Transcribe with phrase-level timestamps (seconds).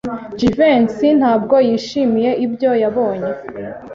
[0.39, 3.31] Jivency ntabwo yishimiye ibyo yabonye.